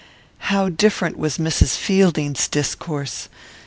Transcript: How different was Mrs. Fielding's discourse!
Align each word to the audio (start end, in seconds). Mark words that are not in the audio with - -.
How 0.49 0.67
different 0.67 1.15
was 1.15 1.37
Mrs. 1.37 1.77
Fielding's 1.77 2.47
discourse! 2.47 3.29